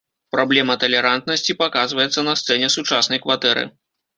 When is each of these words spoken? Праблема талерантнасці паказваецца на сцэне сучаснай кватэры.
Праблема 0.35 0.75
талерантнасці 0.83 1.57
паказваецца 1.61 2.25
на 2.29 2.33
сцэне 2.41 2.73
сучаснай 2.77 3.25
кватэры. 3.27 3.63